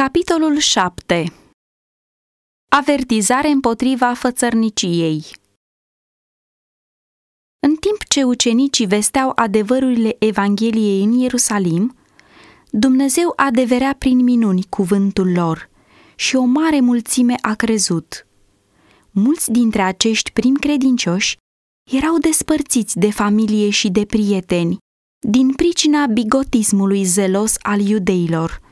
Capitolul 0.00 0.58
7 0.58 1.32
Avertizare 2.70 3.48
împotriva 3.48 4.14
fățărniciei. 4.14 5.24
În 7.66 7.74
timp 7.74 8.04
ce 8.08 8.22
ucenicii 8.22 8.86
vesteau 8.86 9.32
adevărurile 9.34 10.16
Evangheliei 10.18 11.02
în 11.02 11.12
Ierusalim, 11.12 11.96
Dumnezeu 12.70 13.32
adeverea 13.36 13.94
prin 13.98 14.22
minuni 14.22 14.64
cuvântul 14.68 15.32
lor 15.32 15.70
și 16.14 16.36
o 16.36 16.44
mare 16.44 16.80
mulțime 16.80 17.34
a 17.40 17.54
crezut. 17.54 18.26
Mulți 19.10 19.50
dintre 19.50 19.82
acești 19.82 20.32
primi 20.32 20.58
credincioși 20.58 21.36
erau 21.90 22.18
despărțiți 22.18 22.98
de 22.98 23.10
familie 23.10 23.70
și 23.70 23.90
de 23.90 24.04
prieteni, 24.04 24.76
din 25.26 25.52
pricina 25.52 26.06
bigotismului 26.06 27.04
zelos 27.04 27.54
al 27.62 27.80
iudeilor– 27.80 28.60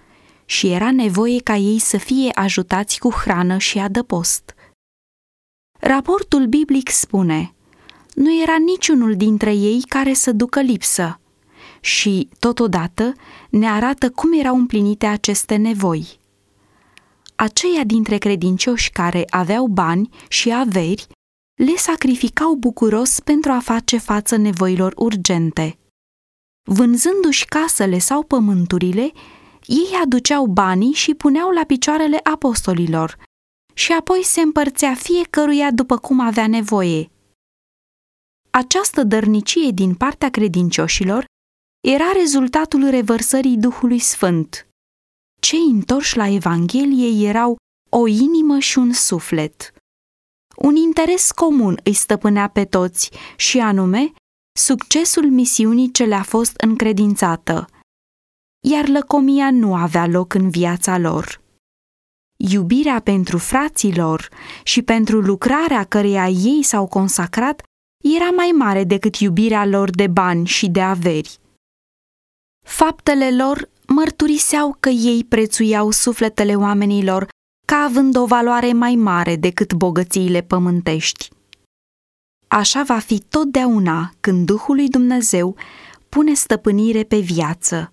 și 0.53 0.71
era 0.71 0.91
nevoie 0.91 1.41
ca 1.41 1.57
ei 1.57 1.79
să 1.79 1.97
fie 1.97 2.31
ajutați 2.35 2.99
cu 2.99 3.11
hrană 3.11 3.59
și 3.59 3.79
adăpost. 3.79 4.55
Raportul 5.81 6.47
biblic 6.47 6.89
spune, 6.89 7.55
nu 8.15 8.43
era 8.43 8.57
niciunul 8.57 9.17
dintre 9.17 9.55
ei 9.55 9.83
care 9.89 10.13
să 10.13 10.33
ducă 10.33 10.61
lipsă 10.61 11.21
și, 11.81 12.29
totodată, 12.39 13.13
ne 13.51 13.69
arată 13.69 14.11
cum 14.11 14.33
erau 14.39 14.57
împlinite 14.57 15.07
aceste 15.07 15.57
nevoi. 15.57 16.19
Aceia 17.35 17.85
dintre 17.85 18.19
credincioși 18.19 18.91
care 18.91 19.25
aveau 19.31 19.67
bani 19.67 20.09
și 20.29 20.53
averi 20.53 21.07
le 21.55 21.77
sacrificau 21.77 22.55
bucuros 22.55 23.21
pentru 23.21 23.53
a 23.53 23.59
face 23.59 23.99
față 23.99 24.37
nevoilor 24.37 24.93
urgente. 24.97 25.79
Vânzându-și 26.63 27.45
casele 27.45 27.99
sau 27.99 28.23
pământurile, 28.23 29.13
ei 29.67 29.91
aduceau 30.03 30.47
banii 30.47 30.93
și 30.93 31.15
puneau 31.15 31.51
la 31.51 31.65
picioarele 31.65 32.21
apostolilor 32.23 33.19
și 33.75 33.93
apoi 33.93 34.25
se 34.25 34.41
împărțea 34.41 34.95
fiecăruia 34.95 35.71
după 35.71 35.99
cum 35.99 36.21
avea 36.21 36.47
nevoie. 36.47 37.11
Această 38.51 39.03
dărnicie 39.03 39.71
din 39.71 39.95
partea 39.95 40.31
credincioșilor 40.31 41.25
era 41.81 42.13
rezultatul 42.13 42.91
revărsării 42.91 43.57
Duhului 43.57 43.99
Sfânt. 43.99 44.67
Cei 45.41 45.65
întorși 45.71 46.17
la 46.17 46.29
Evanghelie 46.29 47.29
erau 47.29 47.57
o 47.91 48.07
inimă 48.07 48.59
și 48.59 48.79
un 48.79 48.93
suflet. 48.93 49.75
Un 50.57 50.77
interes 50.77 51.31
comun 51.31 51.81
îi 51.85 51.93
stăpânea 51.93 52.49
pe 52.49 52.65
toți 52.65 53.11
și 53.37 53.59
anume 53.59 54.13
succesul 54.59 55.31
misiunii 55.31 55.91
ce 55.91 56.05
le-a 56.05 56.23
fost 56.23 56.57
încredințată– 56.57 57.67
iar 58.69 58.89
lăcomia 58.89 59.51
nu 59.51 59.75
avea 59.75 60.07
loc 60.07 60.35
în 60.35 60.51
viața 60.51 60.99
lor. 60.99 61.41
Iubirea 62.37 63.01
pentru 63.01 63.39
fraților 63.39 64.29
și 64.63 64.83
pentru 64.83 65.21
lucrarea 65.21 65.85
căreia 65.85 66.29
ei 66.29 66.63
s-au 66.63 66.87
consacrat 66.87 67.63
era 68.05 68.31
mai 68.31 68.51
mare 68.57 68.85
decât 68.85 69.17
iubirea 69.17 69.67
lor 69.67 69.91
de 69.91 70.07
bani 70.07 70.47
și 70.47 70.69
de 70.69 70.81
averi. 70.81 71.39
Faptele 72.67 73.37
lor 73.37 73.71
mărturiseau 73.87 74.77
că 74.81 74.89
ei 74.89 75.25
prețuiau 75.25 75.91
sufletele 75.91 76.55
oamenilor 76.55 77.29
ca 77.67 77.77
având 77.77 78.17
o 78.17 78.27
valoare 78.27 78.73
mai 78.73 78.95
mare 78.95 79.37
decât 79.37 79.73
bogățiile 79.73 80.41
pământești. 80.41 81.29
Așa 82.49 82.83
va 82.83 82.99
fi 82.99 83.21
totdeauna 83.21 84.13
când 84.21 84.47
Duhul 84.47 84.75
lui 84.75 84.89
Dumnezeu 84.89 85.57
pune 86.09 86.35
stăpânire 86.35 87.03
pe 87.03 87.19
viață 87.19 87.93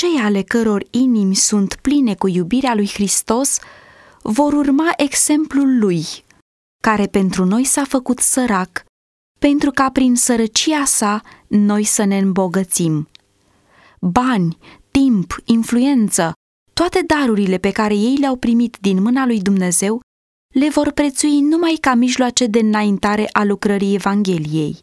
cei 0.00 0.16
ale 0.18 0.42
căror 0.42 0.86
inimi 0.90 1.34
sunt 1.34 1.74
pline 1.74 2.14
cu 2.14 2.28
iubirea 2.28 2.74
lui 2.74 2.88
Hristos 2.88 3.58
vor 4.22 4.52
urma 4.52 4.92
exemplul 4.96 5.78
lui, 5.78 6.04
care 6.82 7.06
pentru 7.06 7.44
noi 7.44 7.64
s-a 7.64 7.84
făcut 7.84 8.18
sărac, 8.18 8.84
pentru 9.38 9.70
ca 9.70 9.90
prin 9.90 10.16
sărăcia 10.16 10.84
sa 10.84 11.22
noi 11.46 11.84
să 11.84 12.04
ne 12.04 12.18
îmbogățim. 12.18 13.08
Bani, 14.00 14.58
timp, 14.90 15.36
influență, 15.44 16.32
toate 16.72 17.02
darurile 17.06 17.58
pe 17.58 17.70
care 17.70 17.94
ei 17.94 18.16
le-au 18.16 18.36
primit 18.36 18.76
din 18.80 19.02
mâna 19.02 19.26
lui 19.26 19.40
Dumnezeu 19.40 20.00
le 20.54 20.68
vor 20.68 20.90
prețui 20.90 21.40
numai 21.40 21.78
ca 21.80 21.94
mijloace 21.94 22.46
de 22.46 22.58
înaintare 22.58 23.28
a 23.32 23.44
lucrării 23.44 23.94
Evangheliei. 23.94 24.80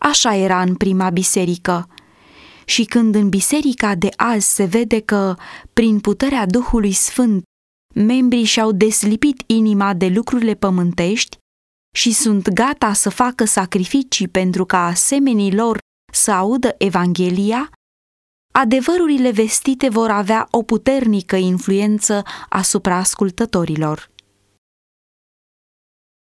Așa 0.00 0.34
era 0.34 0.62
în 0.62 0.74
prima 0.74 1.10
biserică– 1.10 1.88
și 2.70 2.84
când 2.84 3.14
în 3.14 3.28
biserica 3.28 3.94
de 3.94 4.08
azi 4.16 4.54
se 4.54 4.64
vede 4.64 5.00
că, 5.00 5.36
prin 5.72 6.00
puterea 6.00 6.46
Duhului 6.46 6.92
Sfânt, 6.92 7.42
membrii 7.94 8.44
și-au 8.44 8.72
deslipit 8.72 9.42
inima 9.46 9.94
de 9.94 10.06
lucrurile 10.06 10.54
pământești 10.54 11.36
și 11.96 12.12
sunt 12.12 12.48
gata 12.48 12.92
să 12.92 13.10
facă 13.10 13.44
sacrificii 13.44 14.28
pentru 14.28 14.64
ca 14.64 14.86
asemenii 14.86 15.54
lor 15.54 15.78
să 16.12 16.30
audă 16.30 16.74
Evanghelia, 16.78 17.70
adevărurile 18.52 19.30
vestite 19.30 19.88
vor 19.88 20.10
avea 20.10 20.48
o 20.50 20.62
puternică 20.62 21.36
influență 21.36 22.22
asupra 22.48 22.96
ascultătorilor. 22.96 24.10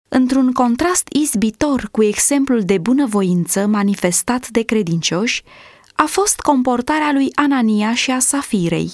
Într-un 0.08 0.52
contrast 0.52 1.08
izbitor 1.08 1.88
cu 1.92 2.02
exemplul 2.02 2.62
de 2.64 2.78
bunăvoință 2.78 3.66
manifestat 3.66 4.48
de 4.48 4.62
credincioși, 4.62 5.42
a 6.02 6.06
fost 6.06 6.40
comportarea 6.40 7.12
lui 7.12 7.28
Anania 7.34 7.94
și 7.94 8.10
a 8.10 8.18
Safirei, 8.18 8.92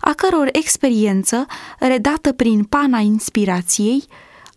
a 0.00 0.12
căror 0.12 0.48
experiență, 0.52 1.46
redată 1.78 2.32
prin 2.32 2.64
pana 2.64 2.98
inspirației, 2.98 4.04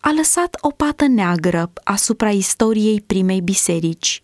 a 0.00 0.12
lăsat 0.12 0.56
o 0.60 0.68
pată 0.68 1.06
neagră 1.06 1.72
asupra 1.84 2.30
istoriei 2.30 3.00
primei 3.00 3.40
biserici. 3.40 4.22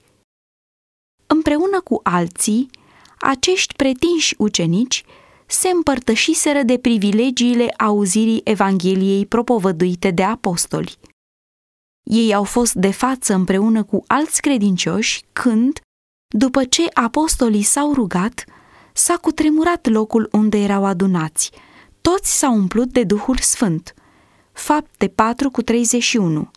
Împreună 1.27 1.81
cu 1.81 2.01
alții, 2.03 2.71
acești 3.19 3.75
pretinși 3.75 4.35
ucenici 4.39 5.05
se 5.47 5.69
împărtășiseră 5.69 6.63
de 6.63 6.79
privilegiile 6.79 7.75
auzirii 7.79 8.41
Evangheliei 8.45 9.27
propovăduite 9.27 10.11
de 10.11 10.23
apostoli. 10.23 10.99
Ei 12.03 12.35
au 12.35 12.45
fost 12.45 12.75
de 12.75 12.91
față 12.91 13.35
împreună 13.35 13.83
cu 13.83 14.05
alți 14.07 14.41
credincioși 14.41 15.25
când, 15.33 15.81
după 16.33 16.65
ce 16.65 16.89
apostolii 16.93 17.63
s-au 17.63 17.93
rugat, 17.93 18.45
s-a 18.93 19.17
cutremurat 19.17 19.89
locul 19.89 20.29
unde 20.33 20.59
erau 20.59 20.85
adunați. 20.85 21.51
Toți 22.01 22.39
s-au 22.39 22.55
umplut 22.55 22.93
de 22.93 23.05
Duhul 23.05 23.37
Sfânt. 23.37 23.95
Fapte 24.53 25.09
4 25.09 25.51
cu 25.51 25.63
31 25.63 26.51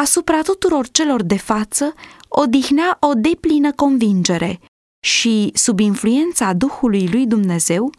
Asupra 0.00 0.42
tuturor 0.42 0.88
celor 0.88 1.22
de 1.22 1.36
față 1.36 1.94
odihnea 2.28 2.96
o 3.00 3.12
deplină 3.14 3.72
convingere 3.72 4.60
și, 5.00 5.50
sub 5.54 5.78
influența 5.78 6.52
Duhului 6.52 7.08
lui 7.08 7.26
Dumnezeu, 7.26 7.92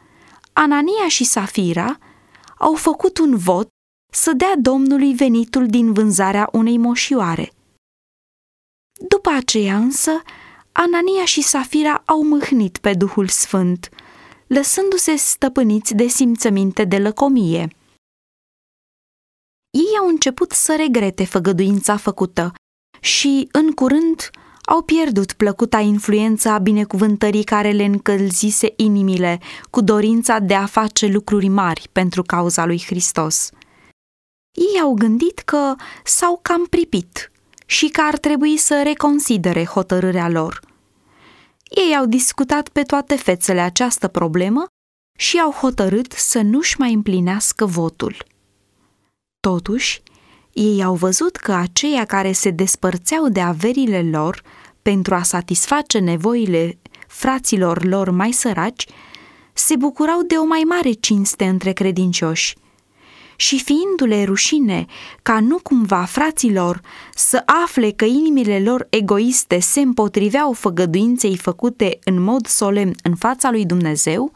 Anania 0.53 1.07
și 1.07 1.23
Safira 1.23 1.97
au 2.57 2.73
făcut 2.73 3.17
un 3.17 3.37
vot 3.37 3.67
să 4.11 4.33
dea 4.33 4.53
Domnului 4.59 5.13
venitul 5.13 5.67
din 5.67 5.93
vânzarea 5.93 6.49
unei 6.51 6.77
moșioare– 6.77 7.51
după 7.60 7.60
aceea 9.35 9.77
însă, 9.77 10.21
Anania 10.71 11.25
și 11.25 11.41
Safira 11.41 12.01
au 12.05 12.23
mâhnit 12.23 12.77
pe 12.77 12.93
Duhul 12.93 13.27
Sfânt, 13.27 13.89
lăsându-se 14.47 15.15
stăpâniți 15.15 15.93
de 15.93 16.07
simțăminte 16.07 16.83
de 16.83 16.97
lăcomie. 16.97 17.67
Ei 19.69 19.97
au 19.99 20.07
început 20.07 20.51
să 20.51 20.75
regrete 20.75 21.25
făgăduința 21.25 21.97
făcută 21.97 22.53
și, 22.99 23.47
în 23.51 23.71
curând, 23.71 24.29
au 24.61 24.81
pierdut 24.81 25.33
plăcuta 25.33 25.79
influență 25.79 26.49
a 26.49 26.57
binecuvântării 26.57 27.43
care 27.43 27.71
le 27.71 27.83
încălzise 27.83 28.73
inimile 28.75 29.39
cu 29.69 29.81
dorința 29.81 30.39
de 30.39 30.55
a 30.55 30.65
face 30.65 31.07
lucruri 31.07 31.47
mari 31.47 31.89
pentru 31.91 32.21
cauza 32.21 32.65
lui 32.65 32.83
Hristos. 32.85 33.49
Ei 34.51 34.81
au 34.81 34.93
gândit 34.93 35.39
că 35.39 35.75
s-au 36.03 36.39
cam 36.41 36.65
pripit 36.65 37.31
și 37.71 37.87
că 37.87 38.01
ar 38.01 38.17
trebui 38.17 38.57
să 38.57 38.81
reconsidere 38.83 39.65
hotărârea 39.65 40.29
lor. 40.29 40.59
Ei 41.69 41.95
au 41.95 42.05
discutat 42.05 42.69
pe 42.69 42.81
toate 42.81 43.15
fețele 43.15 43.59
această 43.59 44.07
problemă 44.07 44.65
și 45.17 45.39
au 45.39 45.51
hotărât 45.51 46.11
să 46.11 46.41
nu-și 46.41 46.79
mai 46.79 46.93
împlinească 46.93 47.65
votul. 47.65 48.25
Totuși, 49.39 50.01
ei 50.53 50.83
au 50.83 50.95
văzut 50.95 51.35
că 51.35 51.53
aceia 51.53 52.05
care 52.05 52.31
se 52.31 52.49
despărțeau 52.49 53.29
de 53.29 53.41
averile 53.41 54.01
lor 54.01 54.41
pentru 54.81 55.15
a 55.15 55.23
satisface 55.23 55.99
nevoile 55.99 56.77
fraților 57.07 57.83
lor 57.83 58.09
mai 58.09 58.31
săraci, 58.31 58.87
se 59.53 59.75
bucurau 59.75 60.21
de 60.21 60.35
o 60.35 60.45
mai 60.45 60.63
mare 60.67 60.91
cinste 60.91 61.45
între 61.45 61.71
credincioși 61.71 62.55
și 63.41 63.63
fiindu-le 63.63 64.23
rușine 64.23 64.85
ca 65.21 65.39
nu 65.39 65.59
cumva 65.63 66.03
fraților 66.03 66.81
să 67.15 67.43
afle 67.63 67.91
că 67.91 68.05
inimile 68.05 68.59
lor 68.59 68.87
egoiste 68.89 69.59
se 69.59 69.79
împotriveau 69.79 70.53
făgăduinței 70.53 71.37
făcute 71.37 71.99
în 72.03 72.21
mod 72.21 72.45
solemn 72.45 72.93
în 73.03 73.15
fața 73.15 73.51
lui 73.51 73.65
Dumnezeu, 73.65 74.31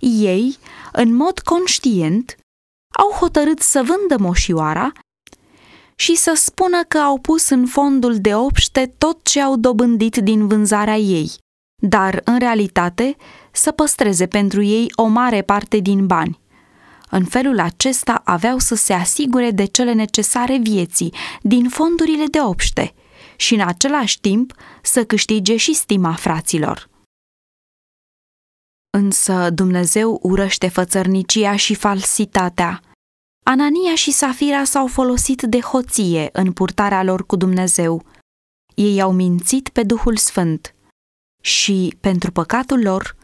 ei, 0.00 0.56
în 0.92 1.14
mod 1.14 1.38
conștient, 1.38 2.36
au 2.98 3.10
hotărât 3.10 3.60
să 3.60 3.82
vândă 3.84 4.24
moșioara 4.24 4.92
și 5.94 6.14
să 6.14 6.32
spună 6.34 6.82
că 6.88 6.98
au 6.98 7.18
pus 7.18 7.48
în 7.48 7.66
fondul 7.66 8.16
de 8.18 8.34
obște 8.34 8.94
tot 8.98 9.18
ce 9.22 9.40
au 9.40 9.56
dobândit 9.56 10.16
din 10.16 10.46
vânzarea 10.46 10.96
ei, 10.96 11.30
dar, 11.82 12.20
în 12.24 12.38
realitate, 12.38 13.16
să 13.52 13.70
păstreze 13.70 14.26
pentru 14.26 14.62
ei 14.62 14.92
o 14.94 15.06
mare 15.06 15.42
parte 15.42 15.78
din 15.78 16.06
bani. 16.06 16.41
În 17.14 17.24
felul 17.24 17.60
acesta 17.60 18.22
aveau 18.24 18.58
să 18.58 18.74
se 18.74 18.92
asigure 18.92 19.50
de 19.50 19.64
cele 19.64 19.92
necesare 19.92 20.58
vieții 20.58 21.14
din 21.42 21.68
fondurile 21.68 22.24
de 22.24 22.40
obște 22.40 22.94
și 23.36 23.54
în 23.54 23.60
același 23.60 24.20
timp 24.20 24.54
să 24.82 25.04
câștige 25.04 25.56
și 25.56 25.74
stima 25.74 26.12
fraților. 26.12 26.90
Însă 28.90 29.50
Dumnezeu 29.50 30.18
urăște 30.22 30.68
fățărnicia 30.68 31.56
și 31.56 31.74
falsitatea. 31.74 32.80
Anania 33.44 33.94
și 33.94 34.10
Safira 34.10 34.64
s-au 34.64 34.86
folosit 34.86 35.42
de 35.42 35.60
hoție 35.60 36.28
în 36.32 36.52
purtarea 36.52 37.02
lor 37.02 37.26
cu 37.26 37.36
Dumnezeu. 37.36 38.04
Ei 38.74 39.00
au 39.00 39.12
mințit 39.12 39.68
pe 39.68 39.82
Duhul 39.82 40.16
Sfânt 40.16 40.74
și, 41.42 41.96
pentru 42.00 42.32
păcatul 42.32 42.82
lor, 42.82 43.16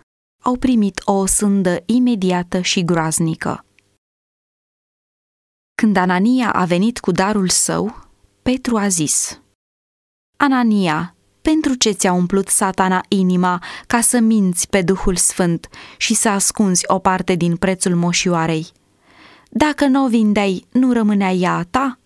au 0.42 0.56
primit 0.56 1.00
o 1.04 1.26
sândă 1.26 1.82
imediată 1.86 2.60
și 2.60 2.84
groaznică. 2.84 3.62
Când 5.80 5.96
Anania 5.96 6.50
a 6.50 6.64
venit 6.64 6.98
cu 6.98 7.10
darul 7.10 7.48
său, 7.48 8.06
Petru 8.42 8.76
a 8.76 8.88
zis, 8.88 9.40
Anania, 10.36 11.14
pentru 11.42 11.74
ce 11.74 11.90
ți-a 11.90 12.12
umplut 12.12 12.48
satana 12.48 13.04
inima 13.08 13.62
ca 13.86 14.00
să 14.00 14.18
minți 14.18 14.68
pe 14.68 14.82
Duhul 14.82 15.16
Sfânt 15.16 15.68
și 15.96 16.14
să 16.14 16.28
ascunzi 16.28 16.84
o 16.86 16.98
parte 16.98 17.34
din 17.34 17.56
prețul 17.56 17.94
moșioarei? 17.94 18.66
Dacă 19.50 19.86
nu 19.86 20.04
o 20.04 20.08
vindeai, 20.08 20.66
nu 20.72 20.92
rămânea 20.92 21.32
ea 21.32 21.56
a 21.56 21.62
ta? 21.62 21.98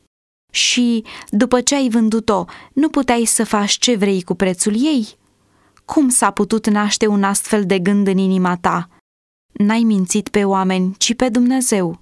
Și, 0.50 1.04
după 1.28 1.60
ce 1.60 1.74
ai 1.74 1.88
vândut-o, 1.88 2.44
nu 2.72 2.88
puteai 2.88 3.24
să 3.24 3.44
faci 3.44 3.72
ce 3.72 3.96
vrei 3.96 4.22
cu 4.22 4.34
prețul 4.34 4.74
ei? 4.74 5.08
Cum 5.84 6.08
s-a 6.08 6.30
putut 6.30 6.66
naște 6.68 7.06
un 7.06 7.22
astfel 7.22 7.66
de 7.66 7.78
gând 7.78 8.06
în 8.06 8.18
inima 8.18 8.56
ta? 8.56 8.88
N-ai 9.52 9.82
mințit 9.82 10.28
pe 10.28 10.44
oameni, 10.44 10.94
ci 10.98 11.14
pe 11.14 11.28
Dumnezeu. 11.28 12.01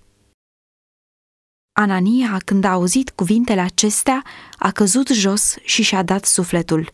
Anania, 1.81 2.41
când 2.45 2.65
a 2.65 2.71
auzit 2.71 3.11
cuvintele 3.11 3.61
acestea, 3.61 4.25
a 4.59 4.71
căzut 4.71 5.09
jos 5.09 5.57
și 5.63 5.83
și-a 5.83 6.03
dat 6.03 6.25
sufletul. 6.25 6.93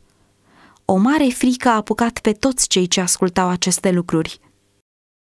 O 0.85 0.97
mare 0.97 1.29
frică 1.29 1.69
a 1.69 1.75
apucat 1.75 2.19
pe 2.19 2.33
toți 2.33 2.69
cei 2.69 2.87
ce 2.87 3.01
ascultau 3.01 3.49
aceste 3.49 3.91
lucruri. 3.91 4.41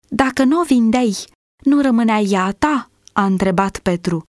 Dacă 0.08 0.44
nu 0.44 0.60
o 0.60 0.64
vindeai, 0.64 1.16
nu 1.64 1.82
rămânea 1.82 2.20
ea 2.20 2.44
a 2.44 2.52
ta?" 2.52 2.90
a 3.14 3.26
întrebat 3.26 3.80
Petru. 3.80 4.24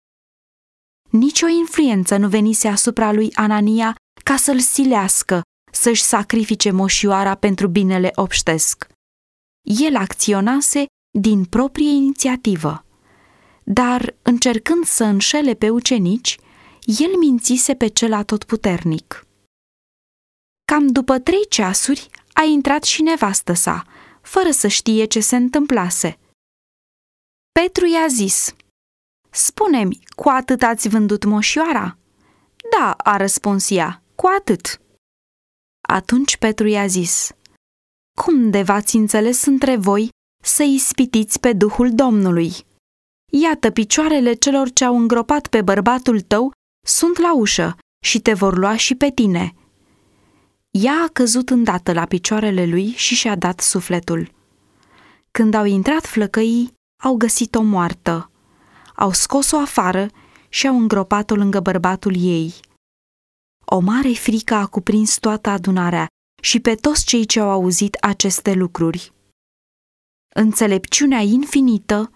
Nici 1.09 1.41
o 1.41 1.47
influență 1.47 2.17
nu 2.17 2.27
venise 2.27 2.67
asupra 2.67 3.11
lui 3.11 3.33
Anania 3.33 3.95
ca 4.23 4.35
să-l 4.35 4.59
silească 4.59 5.41
să-și 5.71 6.03
sacrifice 6.03 6.71
moșioara 6.71 7.35
pentru 7.35 7.67
binele 7.67 8.11
obștesc. 8.15 8.87
El 9.61 9.95
acționase 9.95 10.85
din 11.19 11.45
proprie 11.45 11.89
inițiativă. 11.89 12.83
Dar, 13.73 14.15
încercând 14.21 14.85
să 14.85 15.03
înșele 15.03 15.53
pe 15.53 15.69
ucenici, 15.69 16.37
el 16.85 17.17
mințise 17.17 17.75
pe 17.75 17.87
cel 17.87 18.13
atotputernic. 18.13 19.25
Cam 20.65 20.87
după 20.87 21.19
trei 21.19 21.47
ceasuri 21.49 22.09
a 22.33 22.43
intrat 22.43 22.83
și 22.83 23.01
nevastă 23.01 23.53
sa, 23.53 23.83
fără 24.21 24.51
să 24.51 24.67
știe 24.67 25.05
ce 25.05 25.19
se 25.19 25.35
întâmplase. 25.35 26.19
Petru 27.51 27.85
i-a 27.85 28.07
zis, 28.07 28.55
Spune-mi, 29.29 29.99
cu 30.15 30.29
atât 30.29 30.61
ați 30.61 30.89
vândut 30.89 31.23
moșioara?" 31.23 31.97
Da," 32.77 32.91
a 32.91 33.17
răspuns 33.17 33.69
ea, 33.69 34.03
cu 34.15 34.27
atât." 34.39 34.81
Atunci 35.81 36.37
Petru 36.37 36.67
i-a 36.67 36.87
zis, 36.87 37.31
Cum 38.21 38.49
de 38.49 38.61
v-ați 38.61 38.95
înțeles 38.95 39.45
între 39.45 39.75
voi 39.75 40.09
să 40.43 40.63
ispitiți 40.63 41.39
pe 41.39 41.53
Duhul 41.53 41.93
Domnului? 41.93 42.67
Iată, 43.29 43.69
picioarele 43.69 44.33
celor 44.33 44.71
ce 44.71 44.85
au 44.85 44.97
îngropat 44.97 45.47
pe 45.47 45.61
bărbatul 45.61 46.21
tău 46.21 46.51
sunt 46.87 47.17
la 47.17 47.35
ușă 47.35 47.77
și 48.05 48.19
te 48.19 48.33
vor 48.33 48.57
lua 48.57 48.75
și 48.75 48.95
pe 48.95 49.11
tine. 49.11 49.53
Ea 50.71 51.01
a 51.03 51.09
căzut 51.13 51.49
îndată 51.49 51.93
la 51.93 52.05
picioarele 52.05 52.65
lui 52.65 52.89
și 52.89 53.15
și-a 53.15 53.35
dat 53.35 53.59
sufletul. 53.59 54.31
Când 55.31 55.53
au 55.53 55.65
intrat 55.65 56.05
flăcăii, 56.05 56.73
au 57.03 57.15
găsit-o 57.15 57.61
moartă. 57.61 58.31
Au 58.95 59.11
scos-o 59.11 59.57
afară 59.57 60.07
și 60.49 60.67
au 60.67 60.77
îngropat-o 60.77 61.35
lângă 61.35 61.59
bărbatul 61.59 62.15
ei. 62.17 62.53
O 63.65 63.79
mare 63.79 64.11
frică 64.11 64.53
a 64.53 64.65
cuprins 64.65 65.17
toată 65.17 65.49
adunarea 65.49 66.07
și 66.41 66.59
pe 66.59 66.75
toți 66.75 67.05
cei 67.05 67.25
ce 67.25 67.39
au 67.39 67.49
auzit 67.49 67.95
aceste 67.95 68.53
lucruri. 68.53 69.13
Înțelepciunea 70.35 71.19
infinită 71.19 72.11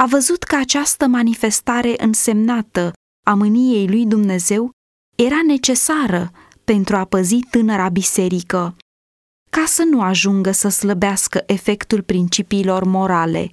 a 0.00 0.06
văzut 0.06 0.42
că 0.42 0.56
această 0.56 1.06
manifestare 1.06 1.94
însemnată 2.02 2.92
a 3.26 3.34
mâniei 3.34 3.88
lui 3.88 4.06
Dumnezeu 4.06 4.70
era 5.16 5.42
necesară 5.46 6.32
pentru 6.64 6.96
a 6.96 7.04
păzi 7.04 7.40
tânăra 7.50 7.88
biserică, 7.88 8.76
ca 9.50 9.64
să 9.66 9.82
nu 9.82 10.02
ajungă 10.02 10.50
să 10.50 10.68
slăbească 10.68 11.42
efectul 11.46 12.02
principiilor 12.02 12.84
morale. 12.84 13.50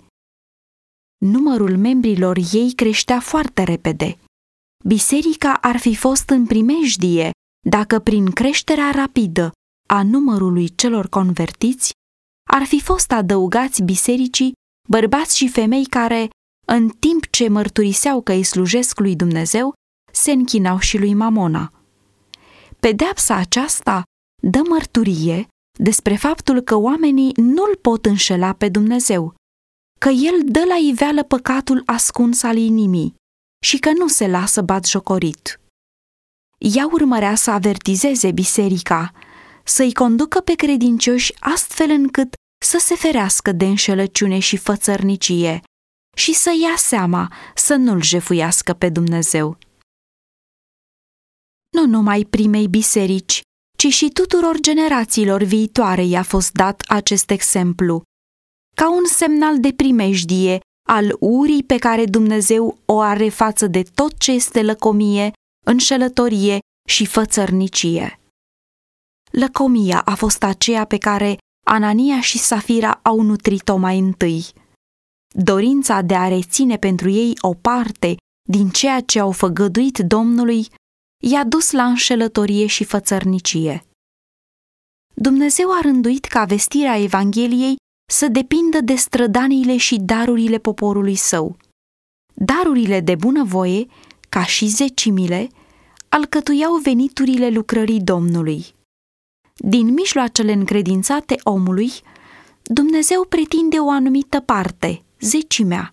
Numărul 1.25 1.77
membrilor 1.77 2.37
ei 2.51 2.73
creștea 2.75 3.19
foarte 3.19 3.63
repede. 3.63 4.17
Biserica 4.85 5.53
ar 5.53 5.77
fi 5.77 5.95
fost 5.95 6.29
în 6.29 6.45
primejdie 6.45 7.31
dacă 7.65 7.99
prin 7.99 8.31
creșterea 8.31 8.91
rapidă 8.91 9.51
a 9.87 10.03
numărului 10.03 10.75
celor 10.75 11.07
convertiți 11.07 11.91
ar 12.49 12.63
fi 12.63 12.81
fost 12.81 13.11
adăugați 13.11 13.83
bisericii 13.83 14.53
bărbați 14.89 15.37
și 15.37 15.49
femei 15.49 15.85
care, 15.85 16.29
în 16.69 16.89
timp 16.89 17.27
ce 17.29 17.47
mărturiseau 17.47 18.21
că 18.21 18.31
îi 18.31 18.43
slujesc 18.43 18.99
lui 18.99 19.15
Dumnezeu, 19.15 19.73
se 20.11 20.31
închinau 20.31 20.79
și 20.79 20.97
lui 20.97 21.13
Mamona. 21.13 21.71
Pedeapsa 22.79 23.35
aceasta 23.35 24.03
dă 24.41 24.61
mărturie 24.69 25.47
despre 25.79 26.15
faptul 26.15 26.61
că 26.61 26.75
oamenii 26.75 27.31
nu-l 27.35 27.75
pot 27.81 28.05
înșela 28.05 28.53
pe 28.53 28.69
Dumnezeu, 28.69 29.35
că 29.99 30.09
el 30.09 30.41
dă 30.45 30.63
la 30.67 30.75
iveală 30.75 31.23
păcatul 31.23 31.83
ascuns 31.85 32.43
al 32.43 32.57
inimii 32.57 33.15
și 33.65 33.79
că 33.79 33.91
nu 33.91 34.07
se 34.07 34.27
lasă 34.27 34.61
batjocorit. 34.61 35.59
Ea 36.57 36.87
urmărea 36.91 37.35
să 37.35 37.51
avertizeze 37.51 38.31
biserica, 38.31 39.11
să-i 39.63 39.93
conducă 39.93 40.39
pe 40.39 40.53
credincioși 40.53 41.33
astfel 41.39 41.89
încât 41.89 42.33
să 42.65 42.77
se 42.77 42.95
ferească 42.95 43.51
de 43.51 43.65
înșelăciune 43.65 44.39
și 44.39 44.57
fățărnicie 44.57 45.61
și 46.17 46.33
să 46.33 46.51
ia 46.61 46.75
seama 46.77 47.33
să 47.55 47.75
nu-l 47.75 48.01
jefuiască 48.01 48.73
pe 48.73 48.89
Dumnezeu. 48.89 49.57
Nu 51.75 51.85
numai 51.85 52.25
primei 52.29 52.67
biserici, 52.67 53.41
ci 53.77 53.87
și 53.87 54.09
tuturor 54.09 54.59
generațiilor 54.59 55.43
viitoare 55.43 56.03
i-a 56.03 56.23
fost 56.23 56.51
dat 56.51 56.81
acest 56.87 57.29
exemplu, 57.29 58.01
ca 58.75 58.91
un 58.91 59.05
semnal 59.05 59.59
de 59.59 59.73
primejdie 59.73 60.59
al 60.87 61.15
urii 61.19 61.63
pe 61.63 61.77
care 61.77 62.05
Dumnezeu 62.05 62.77
o 62.85 62.99
are 62.99 63.29
față 63.29 63.67
de 63.67 63.83
tot 63.83 64.17
ce 64.17 64.31
este 64.31 64.61
lăcomie, 64.63 65.31
înșelătorie 65.65 66.59
și 66.89 67.05
fățărnicie. 67.05 68.19
Lăcomia 69.31 70.01
a 70.01 70.15
fost 70.15 70.43
aceea 70.43 70.85
pe 70.85 70.97
care 70.97 71.37
Anania 71.65 72.21
și 72.21 72.37
Safira 72.37 72.99
au 73.03 73.21
nutrit-o 73.21 73.75
mai 73.75 73.99
întâi. 73.99 74.45
Dorința 75.35 76.01
de 76.01 76.15
a 76.15 76.27
reține 76.27 76.77
pentru 76.77 77.09
ei 77.09 77.33
o 77.41 77.53
parte 77.53 78.15
din 78.49 78.69
ceea 78.69 79.01
ce 79.01 79.19
au 79.19 79.31
făgăduit 79.31 79.97
Domnului 79.97 80.67
i-a 81.23 81.43
dus 81.43 81.71
la 81.71 81.85
înșelătorie 81.85 82.65
și 82.65 82.83
fățărnicie. 82.83 83.85
Dumnezeu 85.15 85.71
a 85.71 85.81
rânduit 85.81 86.25
ca 86.25 86.43
vestirea 86.43 86.97
Evangheliei 86.97 87.75
să 88.11 88.27
depindă 88.27 88.81
de 88.81 88.95
strădaniile 88.95 89.77
și 89.77 89.99
darurile 89.99 90.57
poporului 90.57 91.15
său. 91.15 91.57
Darurile 92.33 92.99
de 92.99 93.15
bunăvoie, 93.15 93.85
ca 94.29 94.45
și 94.45 94.67
zecimile, 94.67 95.49
alcătuiau 96.09 96.75
veniturile 96.75 97.49
lucrării 97.49 98.01
Domnului. 98.01 98.65
Din 99.55 99.93
mijloacele 99.93 100.51
încredințate 100.51 101.35
omului, 101.43 101.91
Dumnezeu 102.63 103.25
pretinde 103.25 103.77
o 103.77 103.89
anumită 103.89 104.39
parte, 104.39 105.01
zecimea. 105.19 105.91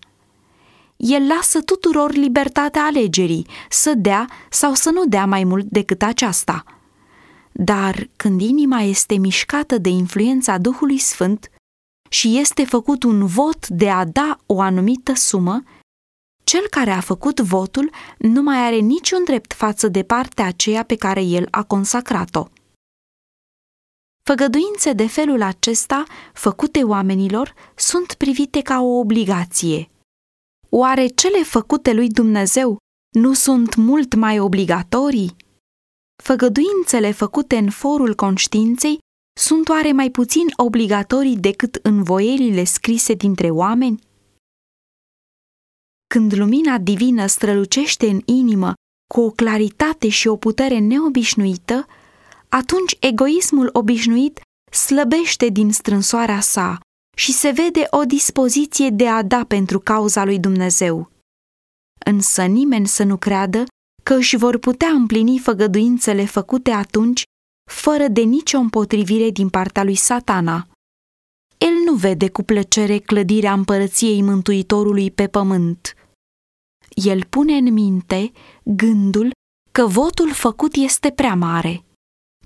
El 0.95 1.27
lasă 1.27 1.61
tuturor 1.61 2.11
libertatea 2.11 2.83
alegerii, 2.83 3.47
să 3.69 3.93
dea 3.93 4.29
sau 4.49 4.73
să 4.73 4.89
nu 4.89 5.05
dea 5.05 5.25
mai 5.25 5.43
mult 5.43 5.65
decât 5.65 6.01
aceasta. 6.01 6.63
Dar 7.51 8.09
când 8.15 8.41
inima 8.41 8.81
este 8.81 9.17
mișcată 9.17 9.77
de 9.77 9.89
influența 9.89 10.57
Duhului 10.57 10.97
Sfânt, 10.97 11.49
și 12.09 12.37
este 12.39 12.65
făcut 12.65 13.03
un 13.03 13.25
vot 13.25 13.67
de 13.67 13.89
a 13.89 14.05
da 14.05 14.37
o 14.45 14.61
anumită 14.61 15.13
sumă, 15.13 15.63
cel 16.43 16.67
care 16.69 16.91
a 16.91 16.99
făcut 16.99 17.39
votul 17.39 17.89
nu 18.17 18.41
mai 18.41 18.65
are 18.65 18.75
niciun 18.75 19.23
drept 19.23 19.53
față 19.53 19.87
de 19.87 20.03
partea 20.03 20.45
aceea 20.45 20.83
pe 20.83 20.95
care 20.95 21.21
el 21.21 21.47
a 21.51 21.63
consacrat-o. 21.63 22.47
Făgăduințe 24.29 24.93
de 24.93 25.07
felul 25.07 25.41
acesta, 25.41 26.03
făcute 26.33 26.83
oamenilor, 26.83 27.53
sunt 27.75 28.13
privite 28.13 28.61
ca 28.61 28.81
o 28.81 28.97
obligație. 28.97 29.89
Oare 30.69 31.07
cele 31.07 31.43
făcute 31.43 31.93
lui 31.93 32.09
Dumnezeu 32.09 32.77
nu 33.15 33.33
sunt 33.33 33.75
mult 33.75 34.15
mai 34.15 34.39
obligatorii? 34.39 35.35
Făgăduințele 36.23 37.11
făcute 37.11 37.57
în 37.57 37.69
forul 37.69 38.15
conștiinței 38.15 38.97
sunt 39.39 39.69
oare 39.69 39.91
mai 39.91 40.09
puțin 40.09 40.45
obligatorii 40.55 41.37
decât 41.37 41.79
învoielile 41.81 42.63
scrise 42.63 43.13
dintre 43.13 43.49
oameni? 43.49 43.99
Când 46.07 46.33
lumina 46.35 46.77
divină 46.77 47.25
strălucește 47.25 48.09
în 48.09 48.21
inimă 48.25 48.73
cu 49.13 49.21
o 49.21 49.29
claritate 49.31 50.09
și 50.09 50.27
o 50.27 50.35
putere 50.35 50.79
neobișnuită, 50.79 51.85
atunci 52.49 52.97
egoismul 52.99 53.69
obișnuit 53.73 54.39
slăbește 54.71 55.47
din 55.47 55.71
strânsoarea 55.71 56.39
sa 56.39 56.79
și 57.17 57.31
se 57.31 57.49
vede 57.49 57.87
o 57.89 58.03
dispoziție 58.03 58.89
de 58.89 59.07
a 59.07 59.23
da 59.23 59.45
pentru 59.47 59.79
cauza 59.79 60.25
lui 60.25 60.39
Dumnezeu. 60.39 61.09
Însă 62.05 62.45
nimeni 62.45 62.87
să 62.87 63.03
nu 63.03 63.17
creadă 63.17 63.63
că 64.03 64.13
își 64.13 64.35
vor 64.35 64.57
putea 64.57 64.89
împlini 64.89 65.39
făgăduințele 65.39 66.25
făcute 66.25 66.71
atunci 66.71 67.23
fără 67.71 68.07
de 68.07 68.21
nicio 68.21 68.57
împotrivire 68.57 69.29
din 69.29 69.49
partea 69.49 69.83
lui 69.83 69.95
satana. 69.95 70.67
El 71.57 71.73
nu 71.85 71.93
vede 71.93 72.29
cu 72.29 72.43
plăcere 72.43 72.97
clădirea 72.97 73.53
împărăției 73.53 74.21
Mântuitorului 74.21 75.11
pe 75.11 75.27
pământ. 75.27 75.93
El 76.95 77.25
pune 77.25 77.53
în 77.53 77.73
minte 77.73 78.31
gândul 78.63 79.31
că 79.71 79.85
votul 79.87 80.33
făcut 80.33 80.75
este 80.75 81.11
prea 81.11 81.35
mare, 81.35 81.85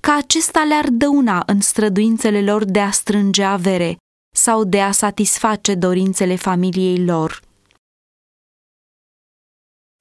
că 0.00 0.10
acesta 0.10 0.64
le-ar 0.64 0.88
dăuna 0.88 1.42
în 1.46 1.60
străduințele 1.60 2.42
lor 2.42 2.64
de 2.64 2.80
a 2.80 2.90
strânge 2.90 3.42
avere 3.42 3.96
sau 4.36 4.64
de 4.64 4.80
a 4.80 4.90
satisface 4.90 5.74
dorințele 5.74 6.36
familiei 6.36 7.04
lor. 7.04 7.40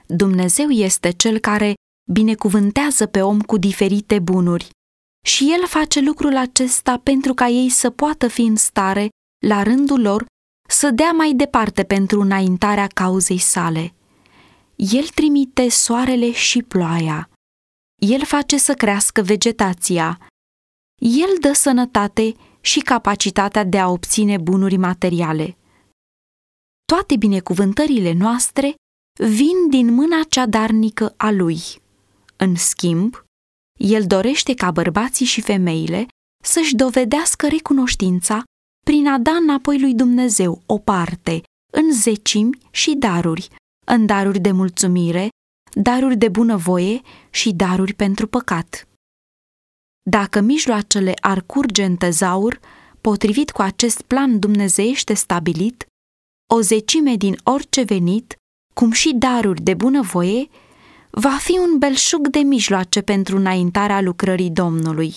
Dumnezeu 0.06 0.70
este 0.70 1.12
cel 1.12 1.40
care 1.40 1.74
binecuvântează 2.12 3.06
pe 3.06 3.22
om 3.22 3.42
cu 3.42 3.58
diferite 3.58 4.20
bunuri 4.20 4.70
și 5.26 5.52
el 5.52 5.68
face 5.68 6.00
lucrul 6.00 6.38
acesta 6.38 6.98
pentru 7.04 7.34
ca 7.34 7.48
ei 7.48 7.70
să 7.70 7.90
poată 7.90 8.28
fi 8.28 8.42
în 8.42 8.56
stare, 8.56 9.10
la 9.48 9.64
rândul 9.64 10.02
lor, 10.02 10.26
să 10.70 10.92
dea 10.92 11.12
mai 11.12 11.34
departe 11.34 11.84
pentru 11.84 12.22
înaintarea 12.22 12.88
cauzei 12.88 13.38
sale. 13.38 13.94
El 14.76 15.08
trimite 15.08 15.70
soarele 15.70 16.32
și 16.32 16.64
ploaia. 16.64 17.30
El 18.00 18.26
face 18.26 18.58
să 18.58 18.74
crească 18.74 19.22
vegetația. 19.22 20.20
El 21.02 21.38
dă 21.40 21.54
sănătate 21.54 22.36
și 22.62 22.80
capacitatea 22.80 23.64
de 23.64 23.80
a 23.80 23.90
obține 23.90 24.38
bunuri 24.38 24.78
materiale. 24.78 25.58
Toate 26.86 27.16
binecuvântările 27.16 28.14
noastre 28.14 28.76
vin 29.20 29.70
din 29.70 29.94
mâna 29.94 30.20
cea 30.30 30.46
darnică 30.46 31.14
a 31.18 31.32
lui. 31.32 31.60
În 32.38 32.56
schimb, 32.56 33.24
el 33.78 34.06
dorește 34.08 34.54
ca 34.54 34.72
bărbații 34.72 35.26
și 35.26 35.42
femeile 35.42 36.08
să-și 36.44 36.76
dovedească 36.76 37.48
recunoștința 37.48 38.44
prin 38.86 39.08
a 39.08 39.18
da 39.18 39.32
înapoi 39.32 39.80
lui 39.80 39.94
Dumnezeu 39.94 40.62
o 40.66 40.78
parte, 40.78 41.42
în 41.72 41.94
zecimi 41.94 42.58
și 42.72 42.96
daruri, 42.96 43.48
în 43.86 44.06
daruri 44.06 44.40
de 44.40 44.52
mulțumire, 44.52 45.30
daruri 45.74 46.18
de 46.18 46.30
bunăvoie 46.30 47.02
și 47.30 47.54
daruri 47.54 47.94
pentru 47.94 48.28
păcat. 48.28 48.88
Dacă 50.10 50.40
mijloacele 50.40 51.14
ar 51.22 51.42
curge 51.42 51.84
în 51.84 51.96
tezaur, 51.96 52.60
potrivit 53.02 53.52
cu 53.52 53.62
acest 53.62 54.02
plan 54.02 54.40
dumnezeiește 54.40 55.14
stabilit, 55.14 55.86
o 56.54 56.62
zecime 56.62 57.16
din 57.16 57.38
orice 57.44 57.84
venit, 57.84 58.36
cum 58.74 58.92
și 58.92 59.14
daruri 59.14 59.62
de 59.62 59.74
bunăvoie, 59.74 60.48
va 61.10 61.38
fi 61.38 61.58
un 61.58 61.78
belșug 61.78 62.28
de 62.28 62.40
mijloace 62.40 63.02
pentru 63.02 63.38
înaintarea 63.38 64.02
lucrării 64.02 64.50
Domnului. 64.50 65.16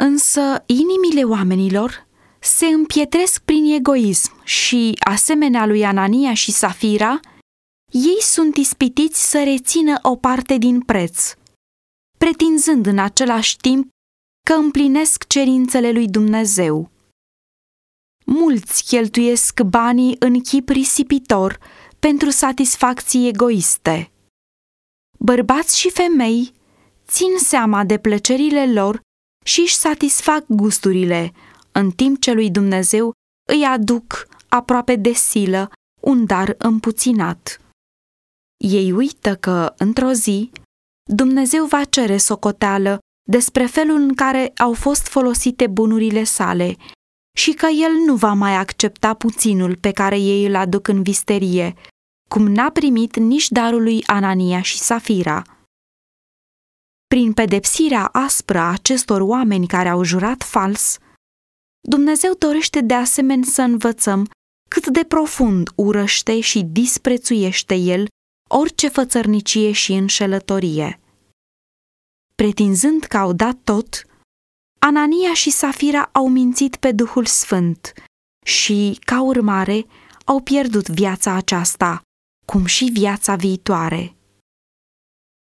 Însă 0.00 0.64
inimile 0.66 1.24
oamenilor 1.24 2.06
se 2.40 2.66
împietresc 2.66 3.40
prin 3.42 3.72
egoism 3.74 4.44
și, 4.44 4.94
asemenea 4.98 5.66
lui 5.66 5.84
Anania 5.84 6.34
și 6.34 6.50
Safira, 6.50 7.20
ei 7.90 8.20
sunt 8.20 8.56
ispitiți 8.56 9.30
să 9.30 9.42
rețină 9.42 9.98
o 10.02 10.16
parte 10.16 10.56
din 10.58 10.80
preț, 10.80 11.34
pretinzând 12.18 12.86
în 12.86 12.98
același 12.98 13.56
timp 13.56 13.88
că 14.46 14.52
împlinesc 14.52 15.26
cerințele 15.26 15.92
lui 15.92 16.08
Dumnezeu. 16.08 16.90
Mulți 18.26 18.84
cheltuiesc 18.84 19.60
banii 19.62 20.16
în 20.18 20.40
chip 20.40 20.68
risipitor 20.68 21.58
pentru 21.98 22.30
satisfacții 22.30 23.28
egoiste. 23.28 24.10
Bărbați 25.18 25.78
și 25.78 25.90
femei 25.90 26.52
țin 27.06 27.38
seama 27.38 27.84
de 27.84 27.98
plăcerile 27.98 28.72
lor 28.72 29.00
și 29.44 29.60
își 29.60 29.76
satisfac 29.76 30.44
gusturile, 30.48 31.32
în 31.72 31.90
timp 31.90 32.20
ce 32.20 32.32
lui 32.32 32.50
Dumnezeu 32.50 33.12
îi 33.48 33.64
aduc 33.64 34.28
aproape 34.48 34.96
de 34.96 35.12
silă 35.12 35.70
un 36.00 36.26
dar 36.26 36.54
împuținat. 36.58 37.60
Ei 38.64 38.92
uită 38.92 39.36
că, 39.36 39.74
într-o 39.76 40.12
zi, 40.12 40.50
Dumnezeu 41.10 41.66
va 41.66 41.84
cere 41.84 42.16
socoteală 42.16 42.98
despre 43.30 43.66
felul 43.66 43.96
în 43.96 44.14
care 44.14 44.52
au 44.56 44.72
fost 44.72 45.06
folosite 45.06 45.66
bunurile 45.66 46.24
sale 46.24 46.76
și 47.36 47.52
că 47.52 47.66
el 47.66 47.92
nu 48.06 48.14
va 48.14 48.32
mai 48.32 48.54
accepta 48.54 49.14
puținul 49.14 49.76
pe 49.76 49.92
care 49.92 50.18
ei 50.18 50.46
îl 50.46 50.54
aduc 50.54 50.88
în 50.88 51.02
visterie, 51.02 51.74
cum 52.28 52.46
n-a 52.46 52.70
primit 52.70 53.16
nici 53.16 53.48
darul 53.48 53.82
lui 53.82 54.04
Anania 54.06 54.62
și 54.62 54.78
Safira. 54.78 55.42
Prin 57.06 57.32
pedepsirea 57.32 58.04
aspră 58.04 58.58
a 58.58 58.72
acestor 58.72 59.20
oameni 59.20 59.66
care 59.66 59.88
au 59.88 60.02
jurat 60.02 60.42
fals, 60.42 60.98
Dumnezeu 61.88 62.32
dorește 62.32 62.80
de 62.80 62.94
asemenea 62.94 63.48
să 63.50 63.62
învățăm 63.62 64.30
cât 64.68 64.86
de 64.86 65.04
profund 65.04 65.70
urăște 65.74 66.40
și 66.40 66.62
disprețuiește 66.62 67.74
El 67.74 68.06
orice 68.48 68.88
fățărnicie 68.88 69.72
și 69.72 69.92
înșelătorie. 69.92 71.00
Pretinzând 72.34 73.04
că 73.04 73.16
au 73.16 73.32
dat 73.32 73.56
tot, 73.64 74.06
Anania 74.78 75.34
și 75.34 75.50
Safira 75.50 76.08
au 76.12 76.28
mințit 76.28 76.76
pe 76.76 76.92
Duhul 76.92 77.26
Sfânt 77.26 77.92
și, 78.44 78.98
ca 79.04 79.22
urmare, 79.22 79.86
au 80.24 80.40
pierdut 80.40 80.88
viața 80.88 81.32
aceasta, 81.32 82.02
cum 82.46 82.64
și 82.64 82.84
viața 82.84 83.34
viitoare. 83.34 84.16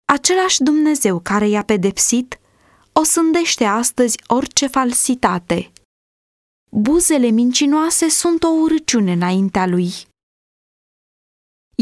Același 0.05 0.63
Dumnezeu 0.63 1.19
care 1.19 1.47
i-a 1.47 1.63
pedepsit 1.63 2.39
o 2.91 3.03
sândește 3.03 3.63
astăzi 3.63 4.17
orice 4.27 4.67
falsitate. 4.67 5.71
Buzele 6.71 7.27
mincinoase 7.27 8.09
sunt 8.09 8.43
o 8.43 8.47
urăciune 8.47 9.11
înaintea 9.11 9.65
lui. 9.65 9.91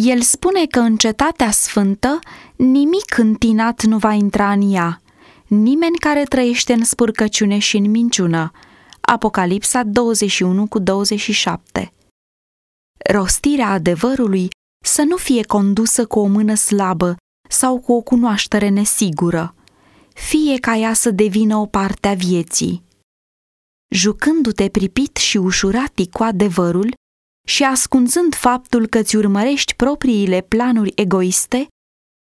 El 0.01 0.21
spune 0.21 0.65
că 0.65 0.79
în 0.79 0.97
cetatea 0.97 1.51
sfântă 1.51 2.19
nimic 2.55 3.17
întinat 3.17 3.83
nu 3.83 3.97
va 3.97 4.11
intra 4.11 4.51
în 4.51 4.73
ea, 4.73 5.01
nimeni 5.47 5.97
care 5.97 6.23
trăiește 6.23 6.73
în 6.73 6.83
spurcăciune 6.83 7.57
și 7.57 7.77
în 7.77 7.89
minciună. 7.89 8.51
Apocalipsa 9.01 9.83
21 9.83 10.67
cu 10.67 10.79
27 10.79 11.93
Rostirea 13.09 13.69
adevărului 13.69 14.47
să 14.85 15.01
nu 15.01 15.15
fie 15.15 15.43
condusă 15.43 16.05
cu 16.05 16.19
o 16.19 16.25
mână 16.25 16.55
slabă 16.55 17.15
sau 17.49 17.79
cu 17.79 17.93
o 17.93 18.01
cunoaștere 18.01 18.69
nesigură, 18.69 19.55
fie 20.13 20.57
ca 20.57 20.75
ea 20.75 20.93
să 20.93 21.11
devină 21.11 21.55
o 21.55 21.65
parte 21.65 22.07
a 22.07 22.13
vieții. 22.13 22.83
Jucându-te 23.93 24.69
pripit 24.69 25.15
și 25.17 25.37
ușuratic 25.37 26.11
cu 26.11 26.23
adevărul 26.23 26.93
și 27.45 27.63
ascunzând 27.63 28.35
faptul 28.35 28.87
că 28.87 29.01
ți 29.01 29.15
urmărești 29.15 29.75
propriile 29.75 30.41
planuri 30.41 30.91
egoiste, 30.95 31.67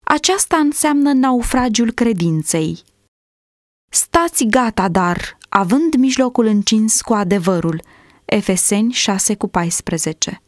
aceasta 0.07 0.57
înseamnă 0.57 1.13
naufragiul 1.13 1.93
credinței. 1.93 2.83
Stați 3.91 4.45
gata, 4.45 4.89
dar, 4.89 5.39
având 5.49 5.95
mijlocul 5.95 6.47
încins 6.47 7.01
cu 7.01 7.13
adevărul. 7.13 7.83
Efeseni 8.25 8.93
6 8.93 9.37
cu 9.37 9.49
14 9.49 10.43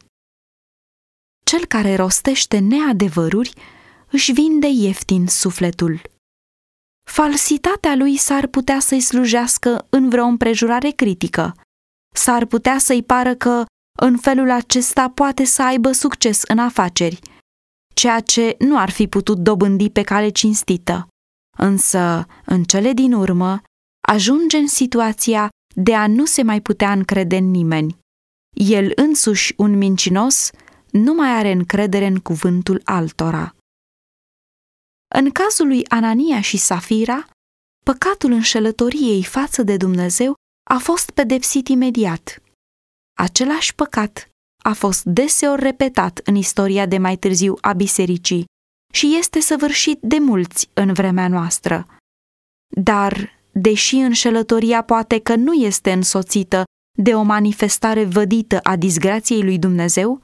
Cel 1.43 1.65
care 1.65 1.95
rostește 1.95 2.59
neadevăruri 2.59 3.53
își 4.11 4.31
vinde 4.31 4.67
ieftin 4.67 5.27
sufletul. 5.27 6.01
Falsitatea 7.09 7.95
lui 7.95 8.17
s-ar 8.17 8.47
putea 8.47 8.79
să-i 8.79 8.99
slujească 8.99 9.87
în 9.89 10.09
vreo 10.09 10.25
împrejurare 10.25 10.89
critică, 10.89 11.55
S-ar 12.17 12.45
putea 12.45 12.77
să-i 12.77 13.03
pară 13.03 13.35
că 13.35 13.65
în 13.99 14.17
felul 14.17 14.49
acesta 14.49 15.09
poate 15.09 15.43
să 15.43 15.63
aibă 15.63 15.91
succes 15.91 16.41
în 16.43 16.59
afaceri, 16.59 17.19
ceea 17.93 18.19
ce 18.19 18.55
nu 18.59 18.79
ar 18.79 18.89
fi 18.89 19.07
putut 19.07 19.37
dobândi 19.37 19.89
pe 19.89 20.01
cale 20.01 20.29
cinstită. 20.29 21.07
Însă, 21.57 22.25
în 22.45 22.63
cele 22.63 22.93
din 22.93 23.13
urmă, 23.13 23.61
ajunge 24.07 24.57
în 24.57 24.67
situația 24.67 25.49
de 25.75 25.95
a 25.95 26.07
nu 26.07 26.25
se 26.25 26.43
mai 26.43 26.61
putea 26.61 26.91
încrede 26.91 27.37
în 27.37 27.51
nimeni. 27.51 27.97
El 28.55 28.91
însuși, 28.95 29.53
un 29.57 29.77
mincinos, 29.77 30.49
nu 30.91 31.13
mai 31.13 31.29
are 31.29 31.51
încredere 31.51 32.05
în 32.05 32.19
cuvântul 32.19 32.81
altora. 32.83 33.55
În 35.15 35.31
cazul 35.31 35.67
lui 35.67 35.87
Anania 35.87 36.41
și 36.41 36.57
Safira, 36.57 37.27
păcatul 37.85 38.31
înșelătoriei 38.31 39.23
față 39.23 39.63
de 39.63 39.77
Dumnezeu 39.77 40.35
a 40.69 40.77
fost 40.77 41.09
pedepsit 41.11 41.67
imediat. 41.67 42.41
Același 43.17 43.75
păcat 43.75 44.29
a 44.63 44.73
fost 44.73 45.03
deseori 45.03 45.61
repetat 45.61 46.19
în 46.23 46.35
istoria 46.35 46.85
de 46.85 46.97
mai 46.97 47.17
târziu 47.17 47.57
a 47.61 47.73
bisericii 47.73 48.45
și 48.93 49.15
este 49.19 49.39
săvârșit 49.39 49.99
de 50.01 50.17
mulți 50.17 50.69
în 50.73 50.93
vremea 50.93 51.27
noastră. 51.27 51.87
Dar, 52.67 53.29
deși 53.51 53.95
înșelătoria 53.95 54.81
poate 54.81 55.19
că 55.19 55.35
nu 55.35 55.53
este 55.53 55.91
însoțită 55.91 56.63
de 56.97 57.15
o 57.15 57.21
manifestare 57.21 58.03
vădită 58.05 58.59
a 58.59 58.75
disgrației 58.75 59.43
lui 59.43 59.59
Dumnezeu, 59.59 60.21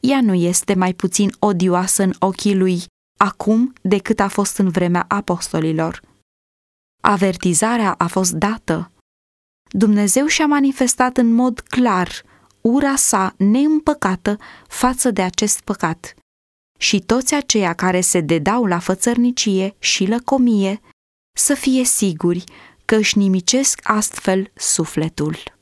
ea 0.00 0.20
nu 0.20 0.34
este 0.34 0.74
mai 0.74 0.94
puțin 0.94 1.30
odioasă 1.38 2.02
în 2.02 2.14
ochii 2.18 2.56
lui 2.56 2.82
acum 3.18 3.72
decât 3.82 4.20
a 4.20 4.28
fost 4.28 4.56
în 4.58 4.68
vremea 4.68 5.04
apostolilor. 5.08 6.02
Avertizarea 7.02 7.92
a 7.92 8.06
fost 8.06 8.32
dată. 8.32 8.90
Dumnezeu 9.70 10.26
și-a 10.26 10.46
manifestat 10.46 11.16
în 11.16 11.32
mod 11.32 11.60
clar 11.60 12.22
ura 12.60 12.96
sa 12.96 13.34
neîmpăcată 13.36 14.38
față 14.68 15.10
de 15.10 15.22
acest 15.22 15.60
păcat. 15.60 16.14
Și 16.78 17.00
toți 17.00 17.34
aceia 17.34 17.72
care 17.72 18.00
se 18.00 18.20
dedau 18.20 18.64
la 18.64 18.78
fățărnicie 18.78 19.74
și 19.78 20.06
lăcomie 20.06 20.80
să 21.36 21.54
fie 21.54 21.84
siguri 21.84 22.44
că 22.84 22.96
își 22.96 23.18
nimicesc 23.18 23.80
astfel 23.82 24.50
sufletul. 24.54 25.57